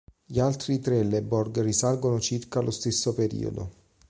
Gli 0.25 0.39
altri 0.39 0.79
trelleborg 0.79 1.59
risalgono 1.61 2.19
circa 2.19 2.57
allo 2.57 2.71
stesso 2.71 3.13
periodo. 3.13 3.71